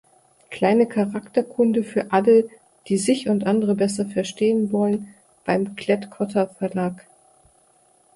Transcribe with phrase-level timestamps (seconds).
[0.49, 2.49] Kleine Charakterkunde für alle,
[2.87, 5.13] die sich und andere besser verstehen wollen"
[5.45, 7.05] beim Klett-Cotta Verlag.